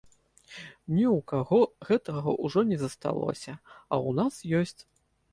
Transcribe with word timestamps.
Ні 0.93 1.03
ў 1.09 1.25
каго 1.31 1.59
гэтага 1.89 2.33
ўжо 2.45 2.63
не 2.69 2.77
засталося, 2.83 3.53
а 3.75 3.95
ў 3.99 4.09
нас 4.21 4.33
ёсць. 4.61 4.81